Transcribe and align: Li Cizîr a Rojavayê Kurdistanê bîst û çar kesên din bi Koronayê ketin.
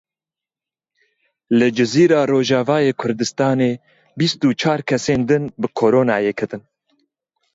Li 1.57 1.67
Cizîr 1.75 2.11
a 2.19 2.21
Rojavayê 2.31 2.93
Kurdistanê 3.01 3.71
bîst 4.17 4.39
û 4.49 4.49
çar 4.61 4.79
kesên 4.89 5.21
din 5.29 5.43
bi 5.61 5.67
Koronayê 5.79 6.33
ketin. 6.39 6.61